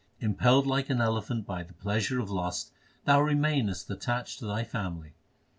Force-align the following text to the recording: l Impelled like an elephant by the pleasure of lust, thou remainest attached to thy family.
l 0.19 0.25
Impelled 0.29 0.65
like 0.65 0.89
an 0.89 0.99
elephant 0.99 1.45
by 1.45 1.61
the 1.61 1.73
pleasure 1.75 2.19
of 2.19 2.31
lust, 2.31 2.71
thou 3.05 3.21
remainest 3.21 3.87
attached 3.91 4.39
to 4.39 4.47
thy 4.47 4.63
family. 4.63 5.13